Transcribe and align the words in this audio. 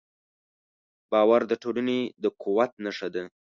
باور 1.11 1.41
د 1.51 1.53
ټولنې 1.63 1.99
د 2.23 2.25
قوت 2.41 2.71
نښه 2.83 3.07
ده. 3.13 3.23